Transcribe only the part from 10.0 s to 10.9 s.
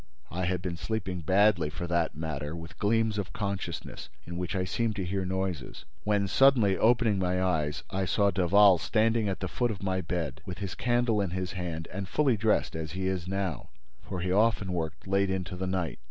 bed, with his